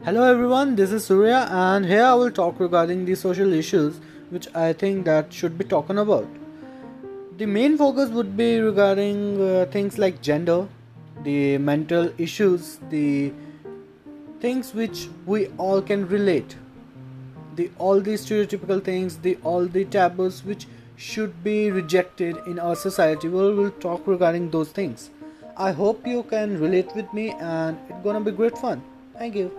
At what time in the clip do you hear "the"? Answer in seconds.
3.04-3.14, 7.36-7.46, 11.22-11.58, 12.90-13.32, 17.54-17.70, 18.00-18.14, 19.18-19.38, 19.66-19.84